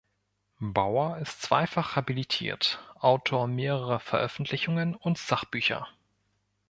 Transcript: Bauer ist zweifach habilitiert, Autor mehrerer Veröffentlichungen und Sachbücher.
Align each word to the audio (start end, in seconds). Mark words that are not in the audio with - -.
Bauer 0.73 1.19
ist 1.19 1.43
zweifach 1.43 1.95
habilitiert, 1.95 2.79
Autor 2.95 3.45
mehrerer 3.45 3.99
Veröffentlichungen 3.99 4.95
und 4.95 5.19
Sachbücher. 5.19 5.87